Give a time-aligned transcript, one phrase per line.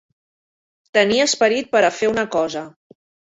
[0.99, 2.65] Tenir esperit per a fer una cosa.